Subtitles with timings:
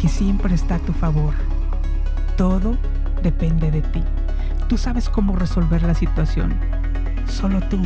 [0.00, 1.34] que siempre está a tu favor.
[2.36, 2.78] Todo
[3.22, 4.02] depende de ti.
[4.68, 6.54] Tú sabes cómo resolver la situación.
[7.26, 7.82] Solo tú.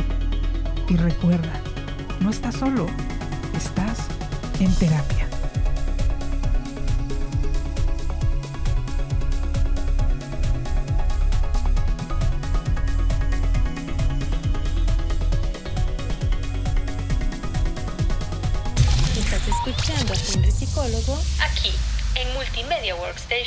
[0.87, 1.51] Y recuerda,
[2.21, 2.85] no estás solo,
[3.55, 4.07] estás
[4.59, 5.24] en terapia.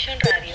[0.06, 0.54] Radio.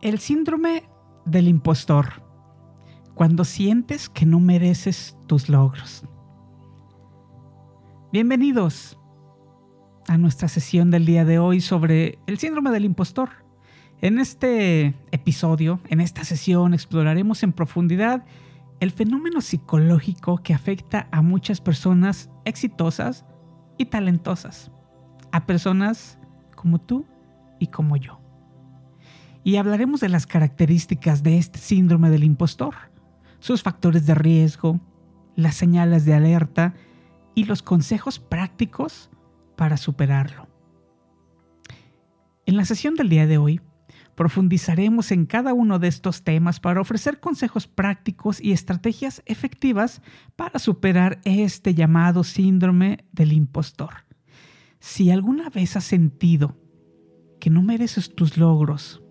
[0.00, 0.82] El síndrome
[1.24, 2.20] del impostor.
[3.14, 6.02] Cuando sientes que no mereces tus logros.
[8.12, 8.98] Bienvenidos
[10.08, 13.30] a nuestra sesión del día de hoy sobre el síndrome del impostor.
[14.00, 18.24] En este episodio, en esta sesión, exploraremos en profundidad
[18.80, 23.24] el fenómeno psicológico que afecta a muchas personas exitosas
[23.80, 24.70] y talentosas,
[25.32, 26.18] a personas
[26.54, 27.06] como tú
[27.58, 28.20] y como yo.
[29.42, 32.74] Y hablaremos de las características de este síndrome del impostor,
[33.38, 34.78] sus factores de riesgo,
[35.34, 36.74] las señales de alerta
[37.34, 39.08] y los consejos prácticos
[39.56, 40.46] para superarlo.
[42.44, 43.62] En la sesión del día de hoy,
[44.20, 50.02] profundizaremos en cada uno de estos temas para ofrecer consejos prácticos y estrategias efectivas
[50.36, 54.04] para superar este llamado síndrome del impostor.
[54.78, 56.54] Si alguna vez has sentido
[57.40, 59.02] que no mereces tus logros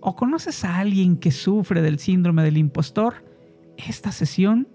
[0.00, 3.24] o conoces a alguien que sufre del síndrome del impostor,
[3.76, 4.68] esta sesión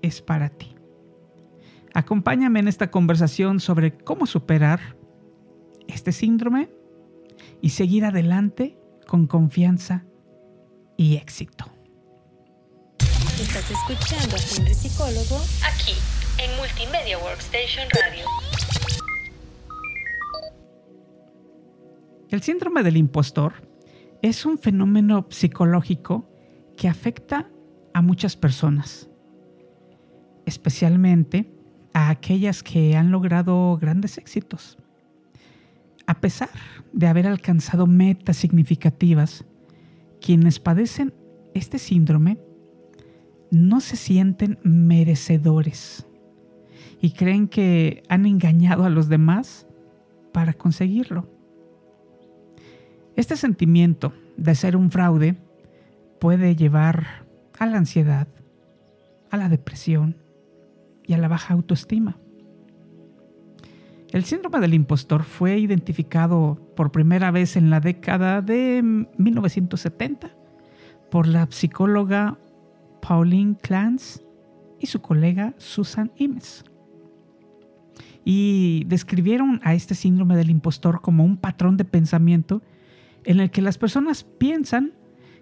[0.00, 0.74] es para ti.
[1.92, 4.80] Acompáñame en esta conversación sobre cómo superar
[5.86, 6.70] este síndrome
[7.60, 10.04] y seguir adelante con confianza
[10.96, 11.66] y éxito.
[13.40, 15.92] Estás escuchando a Henry Psicólogo aquí
[16.38, 18.24] en Multimedia Workstation Radio.
[22.30, 23.54] El síndrome del impostor
[24.22, 26.28] es un fenómeno psicológico
[26.76, 27.48] que afecta
[27.94, 29.08] a muchas personas,
[30.44, 31.52] especialmente
[31.94, 34.78] a aquellas que han logrado grandes éxitos.
[36.06, 36.50] A pesar
[36.92, 39.44] de haber alcanzado metas significativas,
[40.20, 41.12] quienes padecen
[41.54, 42.38] este síndrome
[43.50, 46.06] no se sienten merecedores
[47.00, 49.66] y creen que han engañado a los demás
[50.32, 51.28] para conseguirlo.
[53.16, 55.36] Este sentimiento de ser un fraude
[56.20, 57.26] puede llevar
[57.58, 58.28] a la ansiedad,
[59.30, 60.16] a la depresión
[61.04, 62.18] y a la baja autoestima.
[64.16, 68.80] El síndrome del impostor fue identificado por primera vez en la década de
[69.18, 70.34] 1970
[71.10, 72.38] por la psicóloga
[73.02, 74.22] Pauline Clance
[74.80, 76.64] y su colega Susan Imes.
[78.24, 82.62] Y describieron a este síndrome del impostor como un patrón de pensamiento
[83.22, 84.94] en el que las personas piensan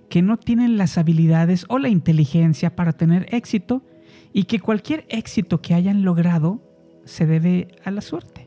[0.09, 3.85] que no tienen las habilidades o la inteligencia para tener éxito
[4.33, 6.61] y que cualquier éxito que hayan logrado
[7.05, 8.44] se debe a la suerte.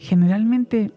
[0.00, 0.94] Generalmente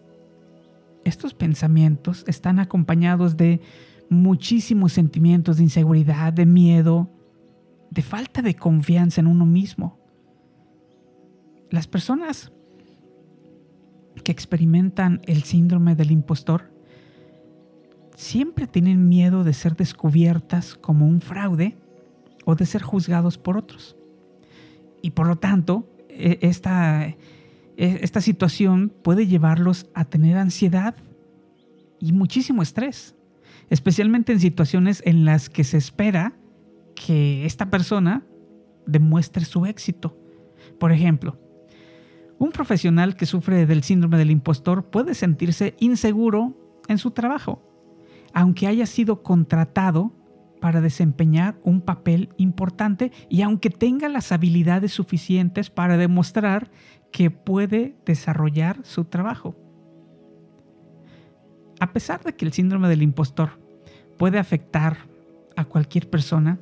[1.04, 3.60] estos pensamientos están acompañados de
[4.08, 7.10] muchísimos sentimientos de inseguridad, de miedo,
[7.90, 9.98] de falta de confianza en uno mismo.
[11.68, 12.50] Las personas
[14.24, 16.72] que experimentan el síndrome del impostor
[18.14, 21.76] siempre tienen miedo de ser descubiertas como un fraude
[22.46, 23.98] o de ser juzgados por otros.
[25.02, 27.14] Y por lo tanto, e, esta,
[27.76, 30.94] esta situación puede llevarlos a tener ansiedad
[31.98, 33.14] y muchísimo estrés,
[33.70, 36.36] especialmente en situaciones en las que se espera
[36.94, 38.24] que esta persona
[38.86, 40.18] demuestre su éxito.
[40.78, 41.38] Por ejemplo,
[42.38, 47.74] un profesional que sufre del síndrome del impostor puede sentirse inseguro en su trabajo
[48.34, 50.12] aunque haya sido contratado
[50.60, 56.70] para desempeñar un papel importante y aunque tenga las habilidades suficientes para demostrar
[57.14, 59.54] que puede desarrollar su trabajo.
[61.78, 63.50] A pesar de que el síndrome del impostor
[64.18, 64.96] puede afectar
[65.54, 66.58] a cualquier persona,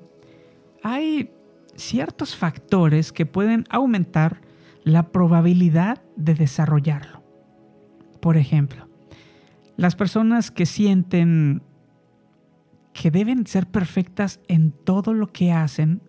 [0.82, 1.30] hay
[1.74, 4.42] ciertos factores que pueden aumentar
[4.84, 7.22] la probabilidad de desarrollarlo.
[8.20, 8.90] Por ejemplo,
[9.78, 11.62] las personas que sienten
[12.92, 16.02] que deben ser perfectas en todo lo que hacen,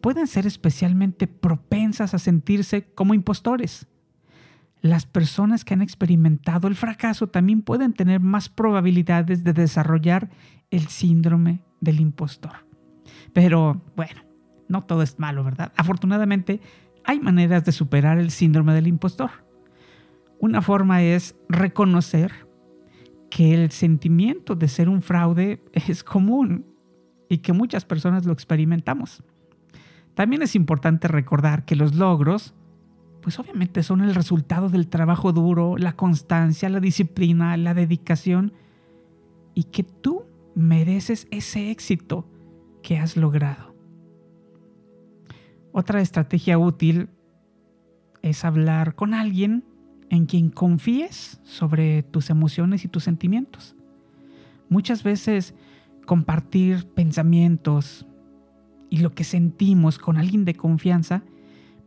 [0.00, 3.86] pueden ser especialmente propensas a sentirse como impostores.
[4.82, 10.30] Las personas que han experimentado el fracaso también pueden tener más probabilidades de desarrollar
[10.70, 12.66] el síndrome del impostor.
[13.32, 14.22] Pero bueno,
[14.68, 15.72] no todo es malo, ¿verdad?
[15.76, 16.60] Afortunadamente,
[17.04, 19.30] hay maneras de superar el síndrome del impostor.
[20.38, 22.32] Una forma es reconocer
[23.30, 26.66] que el sentimiento de ser un fraude es común
[27.28, 29.22] y que muchas personas lo experimentamos.
[30.14, 32.54] También es importante recordar que los logros,
[33.22, 38.52] pues obviamente son el resultado del trabajo duro, la constancia, la disciplina, la dedicación,
[39.54, 40.24] y que tú
[40.54, 42.26] mereces ese éxito
[42.82, 43.74] que has logrado.
[45.72, 47.08] Otra estrategia útil
[48.22, 49.64] es hablar con alguien
[50.08, 53.76] en quien confíes sobre tus emociones y tus sentimientos.
[54.68, 55.54] Muchas veces
[56.04, 58.06] compartir pensamientos
[58.90, 61.22] y lo que sentimos con alguien de confianza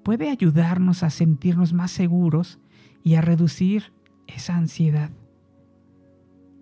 [0.04, 2.60] puede ayudarnos a sentirnos más seguros
[3.04, 3.94] y a reducir
[4.26, 5.12] esa ansiedad.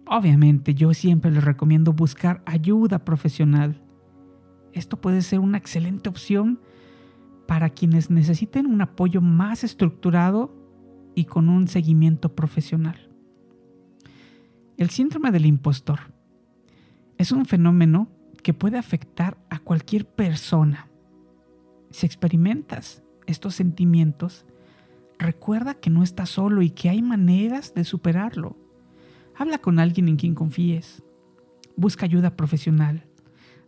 [0.06, 3.82] Obviamente yo siempre les recomiendo buscar ayuda profesional.
[4.74, 6.60] Esto puede ser una excelente opción
[7.48, 10.54] para quienes necesiten un apoyo más estructurado
[11.16, 13.10] y con un seguimiento profesional.
[14.78, 16.00] El síndrome del impostor
[17.18, 18.10] es un fenómeno
[18.42, 20.88] que puede afectar a cualquier persona.
[21.92, 24.46] Si experimentas estos sentimientos,
[25.20, 28.58] recuerda que no estás solo y que hay maneras de superarlo.
[29.38, 31.04] Habla con alguien en quien confíes.
[31.76, 33.06] Busca ayuda profesional.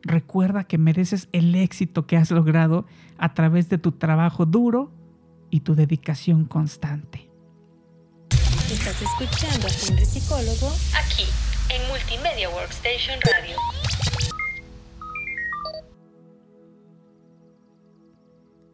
[0.01, 2.85] Recuerda que mereces el éxito que has logrado
[3.17, 4.91] a través de tu trabajo duro
[5.49, 7.29] y tu dedicación constante.
[8.71, 11.25] Estás escuchando a Henry Psicólogo aquí
[11.69, 13.55] en Multimedia Workstation Radio.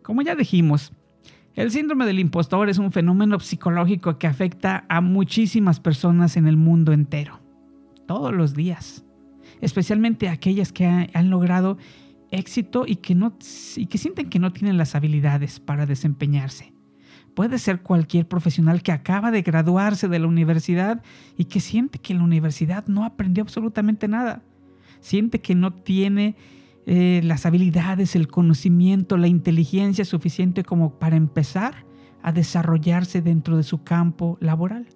[0.09, 0.91] Como ya dijimos,
[1.53, 6.57] el síndrome del impostor es un fenómeno psicológico que afecta a muchísimas personas en el
[6.57, 7.39] mundo entero,
[8.07, 9.06] todos los días,
[9.61, 11.77] especialmente aquellas que han logrado
[12.31, 13.38] éxito y que, no,
[13.75, 16.73] y que sienten que no tienen las habilidades para desempeñarse.
[17.35, 21.03] Puede ser cualquier profesional que acaba de graduarse de la universidad
[21.38, 24.41] y que siente que en la universidad no aprendió absolutamente nada.
[25.01, 26.35] Siente que no tiene
[26.91, 31.86] eh, las habilidades, el conocimiento, la inteligencia suficiente como para empezar
[32.24, 34.88] a desarrollarse dentro de su campo laboral.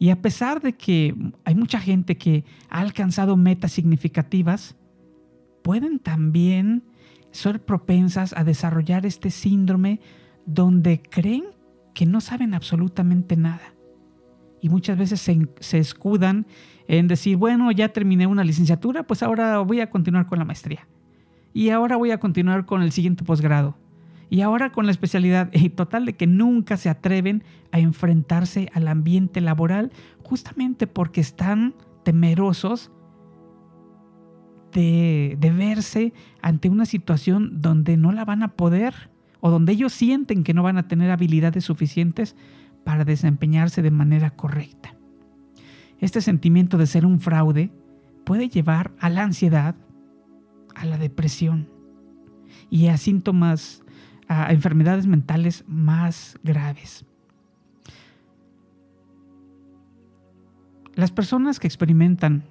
[0.00, 1.14] Y a pesar de que
[1.44, 4.74] hay mucha gente que ha alcanzado metas significativas,
[5.62, 6.82] pueden también
[7.30, 10.00] ser propensas a desarrollar este síndrome
[10.46, 11.44] donde creen
[11.94, 13.72] que no saben absolutamente nada.
[14.60, 16.46] Y muchas veces se, escudan
[16.86, 20.88] en decir, bueno, ya terminé una licenciatura, pues ahora voy a continuar con la maestría.
[21.52, 23.76] Y ahora voy a continuar con el siguiente posgrado.
[24.30, 25.50] Y ahora con la especialidad.
[25.52, 31.74] Y total de que nunca se atreven a enfrentarse al ambiente laboral justamente porque están
[32.04, 32.90] temerosos
[34.72, 36.12] de, de verse
[36.42, 39.10] ante una situación donde no la van a poder
[39.40, 42.36] o donde ellos sienten que no van a tener habilidades suficientes
[42.84, 44.94] para desempeñarse de manera correcta.
[45.98, 47.72] Este sentimiento de ser un fraude
[48.24, 49.74] puede llevar a la ansiedad,
[50.74, 51.68] a la depresión
[52.70, 53.82] y a síntomas,
[54.28, 57.04] a enfermedades mentales más graves.
[60.94, 62.44] Las personas que experimentan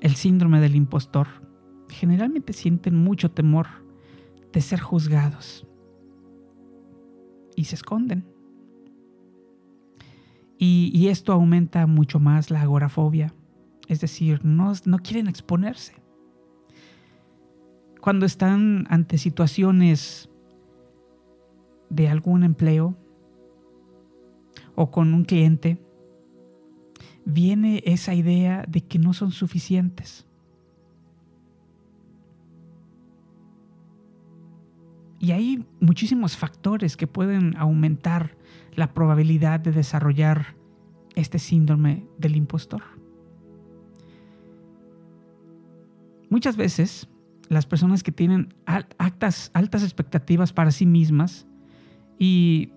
[0.00, 1.28] el síndrome del impostor
[1.88, 3.66] generalmente sienten mucho temor
[4.52, 5.66] de ser juzgados
[7.54, 8.35] y se esconden.
[10.58, 13.34] Y, esto aumenta mucho más la agorafobia,
[13.88, 15.94] es decir, no, no quieren exponerse.
[18.00, 20.30] Cuando están ante situaciones
[21.90, 22.96] de algún empleo
[24.74, 25.78] o con un cliente,
[27.26, 30.26] viene esa idea de que no son suficientes.
[35.18, 38.36] Y hay muchísimos factores que pueden aumentar
[38.76, 40.54] la probabilidad de desarrollar
[41.14, 42.82] este síndrome del impostor.
[46.28, 47.08] Muchas veces
[47.48, 51.46] las personas que tienen altas, altas expectativas para sí mismas
[52.18, 52.72] y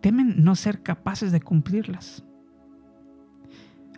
[0.00, 2.24] temen no ser capaces de cumplirlas.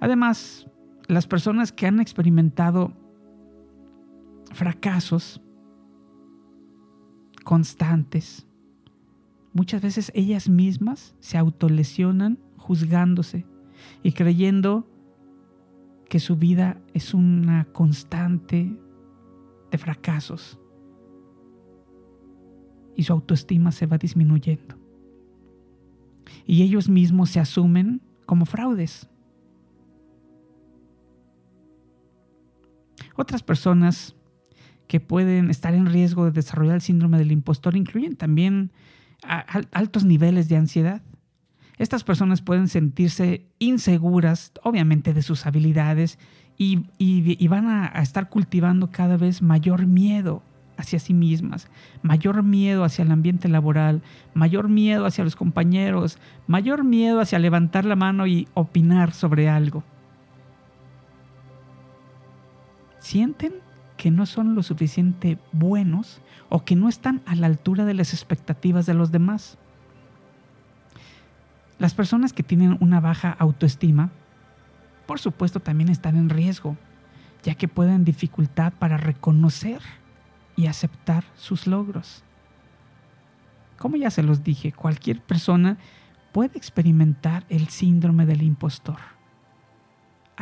[0.00, 0.66] Además,
[1.08, 2.92] las personas que han experimentado
[4.52, 5.42] fracasos
[7.44, 8.46] constantes
[9.52, 13.46] muchas veces ellas mismas se autolesionan juzgándose
[14.02, 14.88] y creyendo
[16.08, 18.76] que su vida es una constante
[19.70, 20.58] de fracasos
[22.94, 24.76] y su autoestima se va disminuyendo.
[26.46, 29.08] Y ellos mismos se asumen como fraudes.
[33.16, 34.14] Otras personas
[34.86, 38.72] que pueden estar en riesgo de desarrollar el síndrome del impostor incluyen también
[39.22, 41.02] altos niveles de ansiedad.
[41.78, 46.18] Estas personas pueden sentirse inseguras, obviamente, de sus habilidades
[46.58, 50.42] y, van a, estar cultivando cada vez mayor miedo
[50.76, 51.68] hacia sí mismas,
[52.02, 54.02] mayor miedo hacia el ambiente laboral,
[54.34, 59.82] mayor miedo hacia los compañeros, mayor miedo hacia levantar la mano y opinar sobre algo.
[62.98, 63.54] Sienten
[64.02, 68.12] que no son lo suficiente buenos o que no están a la altura de las
[68.12, 69.58] expectativas de los demás.
[71.78, 74.10] Las personas que tienen una baja autoestima,
[75.06, 76.76] por supuesto, también están en riesgo,
[77.44, 79.80] ya que pueden dificultad para reconocer
[80.56, 82.24] y aceptar sus logros.
[83.78, 85.78] Como ya se los dije, cualquier persona
[86.32, 88.98] puede experimentar el síndrome del impostor.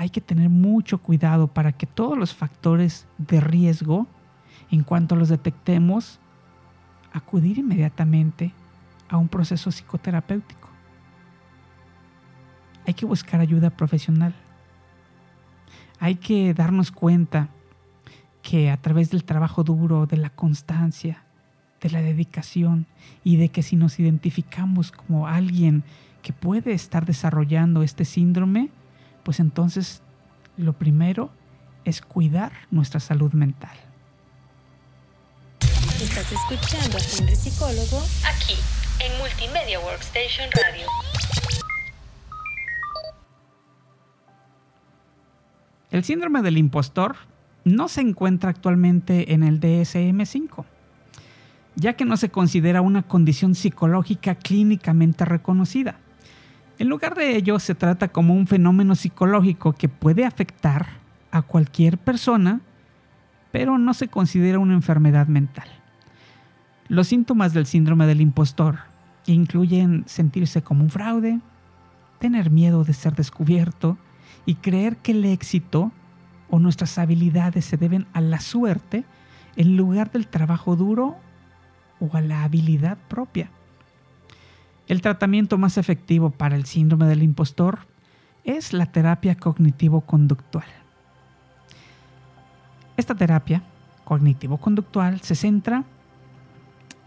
[0.01, 4.07] Hay que tener mucho cuidado para que todos los factores de riesgo,
[4.71, 6.21] en cuanto los detectemos,
[7.13, 8.55] acudir inmediatamente
[9.11, 10.71] a un proceso psicoterapéutico.
[12.87, 14.35] Hay que buscar ayuda profesional.
[15.99, 17.51] Hay que darnos cuenta
[18.41, 21.25] que a través del trabajo duro, de la constancia,
[21.83, 22.87] de la dedicación
[23.23, 25.85] y de que si nos identificamos como alguien
[26.23, 28.71] que puede estar desarrollando este síndrome,
[29.23, 30.03] pues entonces
[30.57, 31.31] lo primero
[31.85, 33.77] es cuidar nuestra salud mental.
[35.61, 38.55] Estás escuchando a Henry Psicólogo aquí
[39.01, 40.87] en Multimedia Workstation Radio.
[45.91, 47.17] El síndrome del impostor
[47.65, 50.65] no se encuentra actualmente en el DSM5,
[51.75, 55.99] ya que no se considera una condición psicológica clínicamente reconocida.
[56.81, 60.87] En lugar de ello, se trata como un fenómeno psicológico que puede afectar
[61.31, 62.63] a cualquier persona,
[63.53, 65.69] pero no se considera una enfermedad mental.
[66.89, 68.79] Los síntomas del síndrome del impostor
[69.27, 71.41] incluyen sentirse como un fraude,
[72.19, 73.99] tener miedo de ser descubierto
[74.47, 75.93] y creer que el éxito
[76.49, 79.05] o nuestras habilidades se deben a la suerte
[79.57, 81.19] en lugar del trabajo duro
[82.01, 83.51] o a la habilidad propia.
[84.91, 87.79] El tratamiento más efectivo para el síndrome del impostor
[88.43, 90.65] es la terapia cognitivo-conductual.
[92.97, 93.63] Esta terapia
[94.03, 95.85] cognitivo-conductual se centra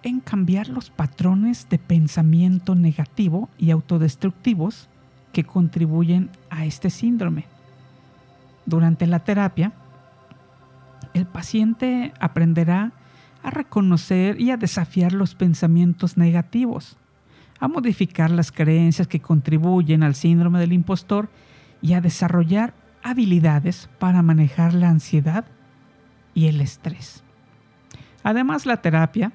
[0.02, 4.88] en cambiar los patrones de pensamiento negativo y autodestructivos
[5.34, 7.48] que contribuyen a este síndrome.
[8.66, 9.74] Durante la terapia,
[11.14, 12.94] el paciente aprenderá
[13.44, 16.98] a reconocer y a desafiar los pensamientos negativos,
[17.64, 21.30] a modificar las creencias que contribuyen al síndrome del impostor
[21.82, 25.46] y a desarrollar habilidades para manejar la ansiedad
[26.34, 27.24] y el estrés.
[28.22, 29.32] Además, la terapia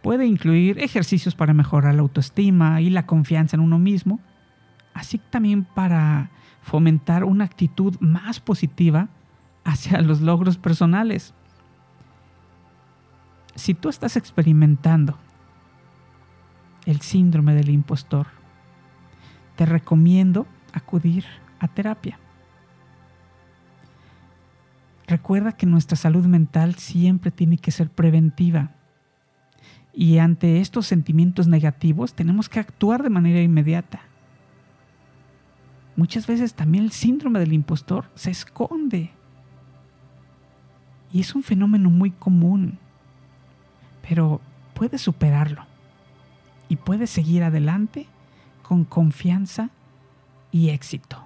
[0.00, 4.18] puede incluir ejercicios para mejorar la autoestima y la confianza en uno mismo,
[4.94, 6.30] así también para
[6.62, 9.10] fomentar una actitud más positiva
[9.66, 11.34] hacia los logros personales.
[13.56, 15.18] Si tú estás experimentando
[16.90, 18.26] el síndrome del impostor,
[19.56, 21.24] te recomiendo acudir
[21.60, 22.18] a terapia.
[25.06, 28.72] Recuerda que nuestra salud mental siempre tiene que ser preventiva.
[29.92, 34.00] Y ante estos sentimientos negativos tenemos que actuar de manera inmediata
[35.98, 39.10] muchas veces también el síndrome del impostor se esconde.
[41.12, 42.78] Y es un fenómeno muy común,
[44.08, 44.40] pero
[44.74, 45.67] puedes superarlo
[46.68, 48.06] y puedes seguir adelante
[48.62, 49.70] con confianza
[50.52, 51.24] y éxito.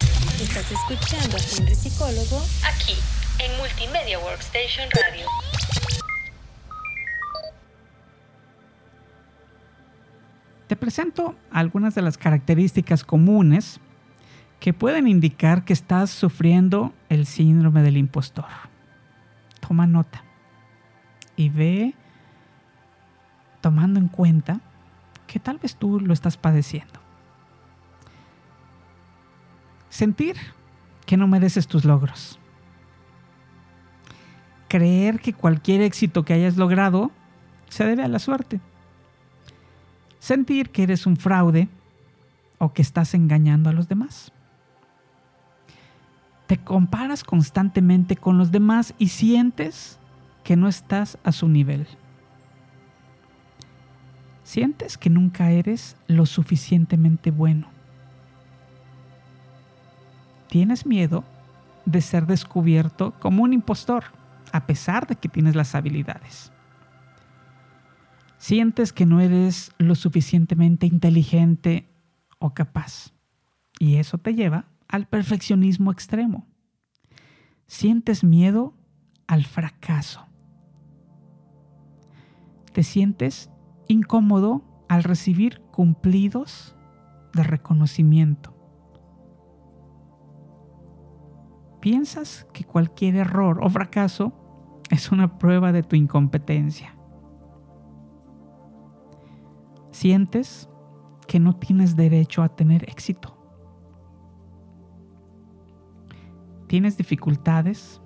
[0.00, 2.94] Estás escuchando a Henry Psicólogo aquí
[3.38, 5.26] en Multimedia Workstation Radio.
[10.66, 13.80] Te presento algunas de las características comunes
[14.60, 18.46] que pueden indicar que estás sufriendo el síndrome del impostor.
[19.60, 20.24] Toma nota
[21.36, 21.94] y ve
[23.64, 24.60] tomando en cuenta
[25.26, 27.00] que tal vez tú lo estás padeciendo.
[29.88, 30.36] Sentir
[31.06, 32.38] que no mereces tus logros.
[34.68, 37.10] Creer que cualquier éxito que hayas logrado
[37.70, 38.60] se debe a la suerte
[40.18, 41.68] sentir que eres un fraude
[42.58, 44.30] o que estás engañando a los demás.
[46.48, 49.98] Te comparas constantemente con los demás y sientes
[50.42, 51.86] que no estás a su nivel.
[54.44, 57.68] Sientes que nunca eres lo suficientemente bueno.
[60.48, 61.24] Tienes miedo
[61.86, 64.04] de ser descubierto como un impostor,
[64.52, 66.52] a pesar de que tienes las habilidades.
[68.36, 71.88] Sientes que no eres lo suficientemente inteligente
[72.38, 73.12] o capaz.
[73.78, 76.46] Y eso te lleva al perfeccionismo extremo.
[77.66, 78.74] Sientes miedo
[79.26, 80.26] al fracaso.
[82.72, 83.48] Te sientes
[83.88, 86.76] incómodo al recibir cumplidos
[87.34, 88.54] de reconocimiento.
[91.80, 94.32] Piensas que cualquier error o fracaso
[94.90, 96.94] es una prueba de tu incompetencia.
[99.94, 100.68] sientes
[101.28, 103.38] que no tienes derecho a tener éxito.
[106.66, 108.02] Tienes dificultades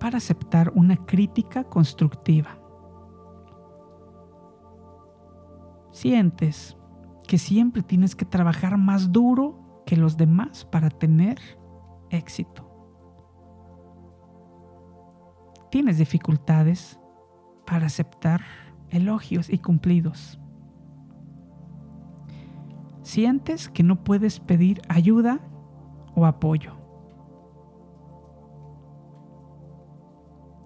[0.00, 2.58] para aceptar una crítica constructiva.
[5.98, 6.76] Sientes
[7.26, 11.38] que siempre tienes que trabajar más duro que los demás para tener
[12.10, 12.64] éxito.
[15.70, 16.98] Tienes dificultades
[17.66, 18.42] para aceptar
[18.90, 20.38] elogios y cumplidos
[23.08, 25.40] sientes que no puedes pedir ayuda
[26.14, 26.74] o apoyo.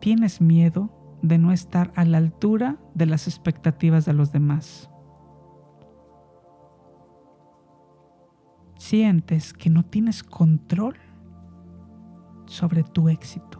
[0.00, 0.90] Tienes miedo
[1.22, 4.91] de no estar a la altura de las expectativas de los demás.
[8.92, 10.96] Sientes que no tienes control
[12.44, 13.58] sobre tu éxito.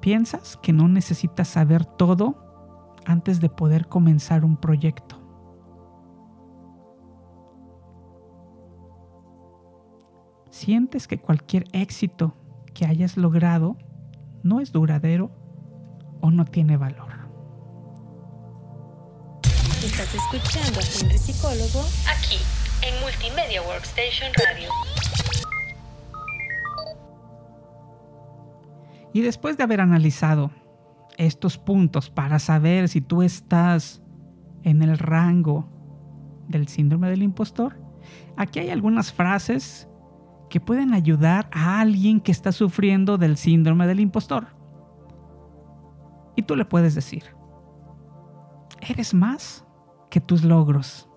[0.00, 2.34] Piensas que no necesitas saber todo
[3.04, 5.22] antes de poder comenzar un proyecto.
[10.50, 12.34] sientes que cualquier éxito
[12.74, 13.76] que hayas logrado
[14.42, 15.30] no es duradero
[16.20, 17.15] o no tiene valor.
[20.16, 22.38] Escuchando a Henry Psicólogo aquí
[22.82, 24.70] en Multimedia Workstation Radio.
[29.12, 30.50] Y después de haber analizado
[31.18, 34.02] estos puntos para saber si tú estás
[34.62, 35.68] en el rango
[36.48, 37.78] del síndrome del impostor,
[38.36, 39.88] aquí hay algunas frases
[40.48, 44.48] que pueden ayudar a alguien que está sufriendo del síndrome del impostor.
[46.36, 47.24] Y tú le puedes decir,
[48.80, 49.65] eres más
[50.10, 51.08] que tus logros.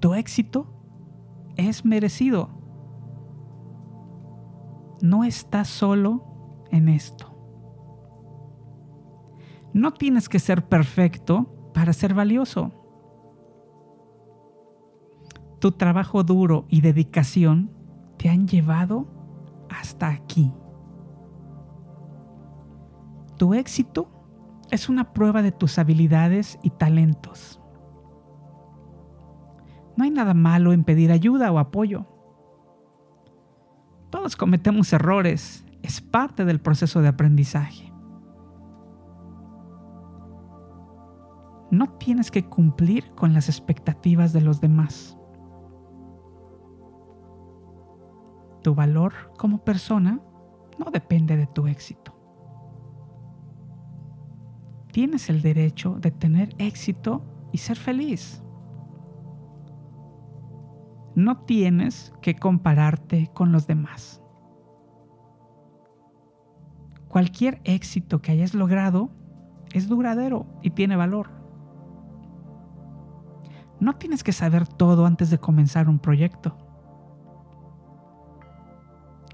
[0.00, 0.66] Tu éxito
[1.56, 2.50] es merecido.
[5.00, 7.30] No estás solo en esto.
[9.72, 12.72] No tienes que ser perfecto para ser valioso
[15.64, 17.70] tu trabajo duro y dedicación
[18.18, 19.06] te han llevado
[19.70, 20.52] hasta aquí.
[23.38, 24.08] Tu éxito
[24.74, 27.60] es una prueba de tus habilidades y talentos.
[29.96, 32.06] No hay nada malo en pedir ayuda o apoyo.
[34.10, 37.92] Todos cometemos errores, es parte del proceso de aprendizaje.
[41.70, 45.16] No tienes que cumplir con las expectativas de los demás.
[48.62, 50.20] Tu valor como persona
[50.78, 52.13] no depende de tu éxito.
[54.94, 58.42] Tienes el derecho de tener éxito y ser feliz.
[61.14, 64.22] No tienes que compararte con los demás.
[67.08, 69.10] Cualquier éxito que hayas logrado
[69.72, 71.28] es duradero y tiene valor.
[73.80, 76.56] No tienes que saber todo antes de comenzar un proyecto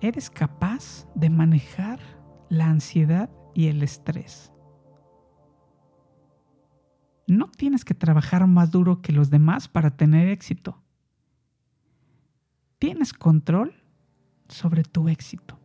[0.00, 2.00] eres capaz de manejar
[2.48, 4.52] la ansiedad y el estrés.
[7.30, 10.82] No tienes que trabajar más duro que los demás para tener éxito.
[12.80, 13.72] Tienes control
[14.48, 15.56] sobre tu éxito.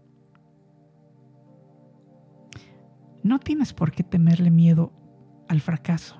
[3.23, 4.93] No tienes por qué temerle miedo
[5.49, 6.17] al fracaso.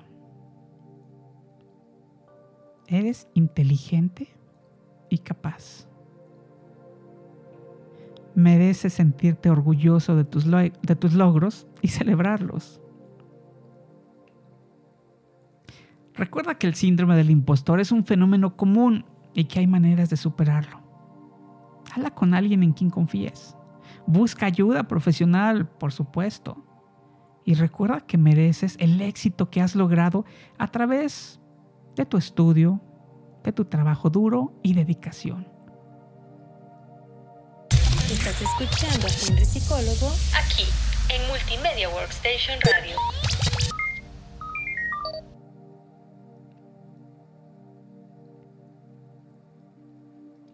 [2.88, 4.36] Eres inteligente
[5.08, 5.86] y capaz
[8.34, 12.80] mereces sentirte orgulloso de tus, de tus logros y celebrarlos.
[16.16, 20.16] Recuerda que el síndrome del impostor es un fenómeno común y que hay maneras de
[20.16, 20.80] superarlo.
[21.92, 23.54] Habla con alguien en quien confíes.
[24.06, 26.64] Busca ayuda profesional, por supuesto.
[27.44, 30.24] Y recuerda que mereces el éxito que has logrado
[30.58, 31.40] a través
[31.94, 32.80] de tu estudio,
[33.44, 35.46] de tu trabajo duro y dedicación.
[38.10, 40.64] Estás escuchando a Henry Psicólogo aquí
[41.08, 42.96] en Multimedia Workstation Radio.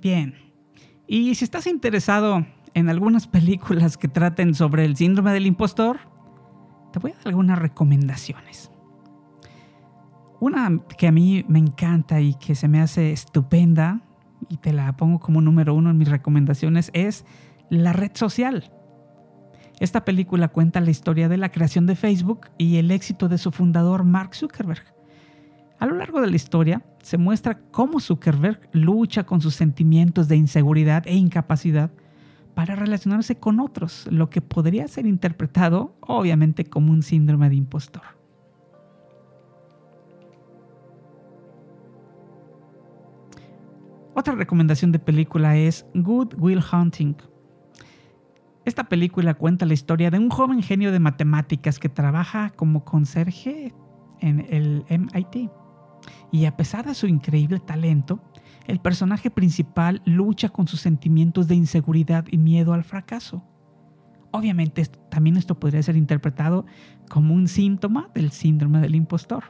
[0.02, 0.34] Bien.
[1.06, 6.00] Y si estás interesado en algunas películas que traten sobre el síndrome del impostor,
[6.92, 8.70] te voy a dar algunas recomendaciones.
[10.40, 14.00] Una que a mí me encanta y que se me hace estupenda,
[14.48, 17.24] y te la pongo como número uno en mis recomendaciones, es
[17.70, 18.72] La Red Social.
[19.78, 23.52] Esta película cuenta la historia de la creación de Facebook y el éxito de su
[23.52, 24.82] fundador Mark Zuckerberg.
[25.82, 30.36] A lo largo de la historia se muestra cómo Zuckerberg lucha con sus sentimientos de
[30.36, 31.90] inseguridad e incapacidad
[32.54, 38.04] para relacionarse con otros, lo que podría ser interpretado obviamente como un síndrome de impostor.
[44.14, 47.16] Otra recomendación de película es Good Will Hunting.
[48.64, 53.74] Esta película cuenta la historia de un joven genio de matemáticas que trabaja como conserje
[54.20, 55.50] en el MIT
[56.30, 58.20] y a pesar de su increíble talento,
[58.66, 63.42] el personaje principal lucha con sus sentimientos de inseguridad y miedo al fracaso.
[64.30, 66.64] Obviamente también esto podría ser interpretado
[67.08, 69.44] como un síntoma del síndrome del impostor.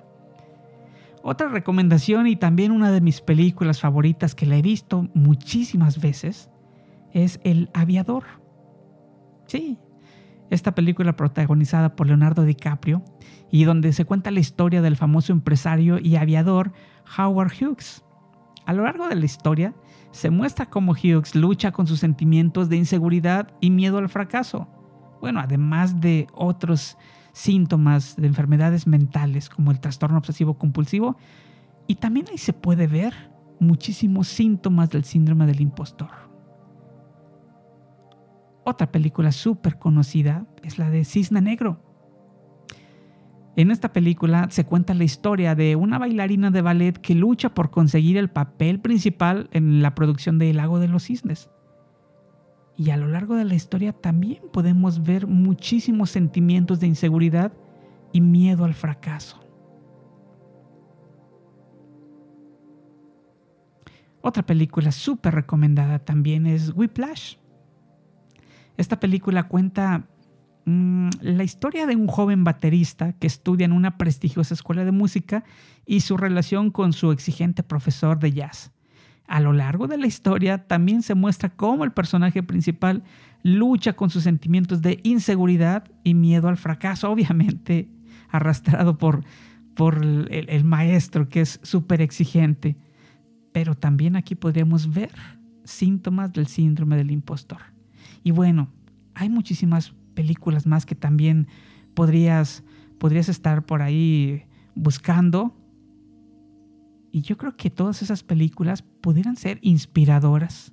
[1.22, 6.50] Otra recomendación y también una de mis películas favoritas que la he visto muchísimas veces
[7.12, 8.24] es El Aviador.
[9.46, 9.78] Sí,
[10.52, 13.02] esta película protagonizada por Leonardo DiCaprio
[13.50, 16.72] y donde se cuenta la historia del famoso empresario y aviador
[17.16, 18.04] Howard Hughes.
[18.66, 19.74] A lo largo de la historia
[20.10, 24.68] se muestra cómo Hughes lucha con sus sentimientos de inseguridad y miedo al fracaso.
[25.22, 26.98] Bueno, además de otros
[27.32, 31.16] síntomas de enfermedades mentales como el trastorno obsesivo compulsivo,
[31.86, 33.14] y también ahí se puede ver
[33.58, 36.31] muchísimos síntomas del síndrome del impostor.
[38.64, 41.81] Otra película súper conocida es la de Cisne Negro.
[43.55, 47.70] En esta película se cuenta la historia de una bailarina de ballet que lucha por
[47.70, 51.51] conseguir el papel principal en la producción de El Lago de los Cisnes.
[52.77, 57.53] Y a lo largo de la historia también podemos ver muchísimos sentimientos de inseguridad
[58.12, 59.38] y miedo al fracaso.
[64.22, 67.37] Otra película súper recomendada también es Whiplash.
[68.76, 70.06] Esta película cuenta
[70.64, 75.44] mm, la historia de un joven baterista que estudia en una prestigiosa escuela de música
[75.87, 78.72] y su relación con su exigente profesor de jazz.
[79.26, 83.02] A lo largo de la historia también se muestra cómo el personaje principal
[83.42, 87.88] lucha con sus sentimientos de inseguridad y miedo al fracaso, obviamente
[88.28, 89.24] arrastrado por,
[89.74, 92.76] por el, el maestro que es súper exigente.
[93.52, 95.12] Pero también aquí podríamos ver
[95.64, 97.61] síntomas del síndrome del impostor.
[98.22, 98.68] Y bueno,
[99.14, 101.48] hay muchísimas películas más que también
[101.94, 102.62] podrías,
[102.98, 105.54] podrías estar por ahí buscando.
[107.11, 110.72] Y yo creo que todas esas películas pudieran ser inspiradoras.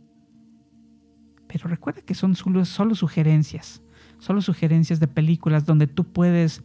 [1.48, 3.82] Pero recuerda que son solo, solo sugerencias,
[4.20, 6.64] solo sugerencias de películas donde tú puedes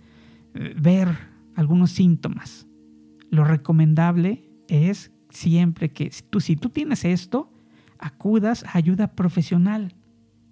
[0.54, 1.08] eh, ver
[1.56, 2.66] algunos síntomas.
[3.30, 7.50] Lo recomendable es siempre que tú, si tú tienes esto,
[7.98, 9.94] acudas a ayuda profesional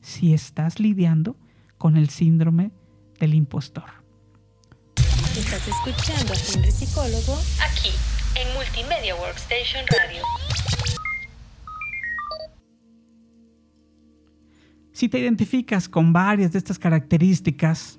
[0.03, 1.37] si estás lidiando
[1.79, 2.73] con el síndrome
[3.19, 4.03] del impostor.
[4.97, 7.91] Estás escuchando a Henry Psicólogo aquí
[8.35, 10.23] en Multimedia Workstation Radio.
[14.93, 17.99] Si te identificas con varias de estas características,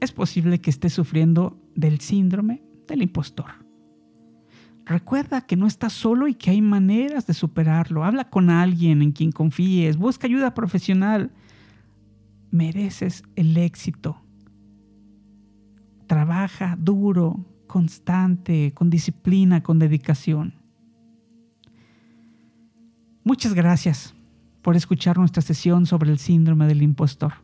[0.00, 3.69] es posible que estés sufriendo del síndrome del impostor.
[4.90, 8.02] Recuerda que no estás solo y que hay maneras de superarlo.
[8.02, 11.30] Habla con alguien en quien confíes, busca ayuda profesional.
[12.50, 14.20] Mereces el éxito.
[16.08, 20.54] Trabaja duro, constante, con disciplina, con dedicación.
[23.22, 24.12] Muchas gracias
[24.60, 27.34] por escuchar nuestra sesión sobre el síndrome del impostor.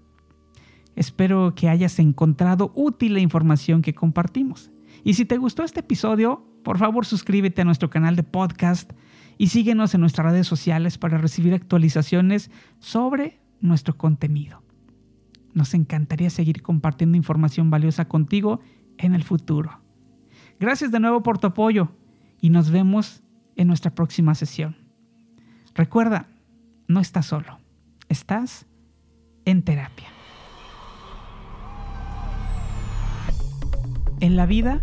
[0.96, 4.72] Espero que hayas encontrado útil la información que compartimos.
[5.04, 8.90] Y si te gustó este episodio, por favor suscríbete a nuestro canal de podcast
[9.38, 12.50] y síguenos en nuestras redes sociales para recibir actualizaciones
[12.80, 14.64] sobre nuestro contenido.
[15.54, 18.58] Nos encantaría seguir compartiendo información valiosa contigo
[18.98, 19.80] en el futuro.
[20.58, 21.92] Gracias de nuevo por tu apoyo
[22.40, 23.22] y nos vemos
[23.54, 24.76] en nuestra próxima sesión.
[25.72, 26.26] Recuerda,
[26.88, 27.60] no estás solo,
[28.08, 28.66] estás
[29.44, 30.08] en terapia.
[34.18, 34.82] En la vida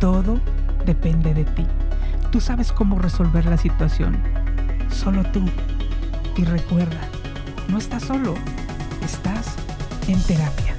[0.00, 0.40] Todo
[0.84, 1.66] depende de ti.
[2.30, 4.16] Tú sabes cómo resolver la situación.
[4.90, 5.44] Solo tú.
[6.36, 7.00] Y recuerda,
[7.68, 8.34] no estás solo,
[9.02, 9.54] estás
[10.08, 10.73] en terapia.